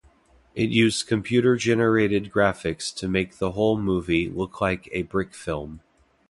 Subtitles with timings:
[0.55, 5.81] It used computer generated graphics to make the whole movie look like a brickfilm.